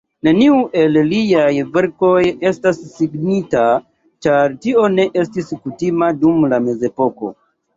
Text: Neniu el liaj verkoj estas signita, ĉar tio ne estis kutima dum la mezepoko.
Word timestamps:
Neniu 0.25 0.53
el 0.83 0.95
liaj 1.09 1.51
verkoj 1.75 2.21
estas 2.51 2.81
signita, 2.95 3.67
ĉar 4.27 4.57
tio 4.65 4.89
ne 4.97 5.07
estis 5.25 5.55
kutima 5.67 6.11
dum 6.25 6.45
la 6.55 6.61
mezepoko. 6.69 7.33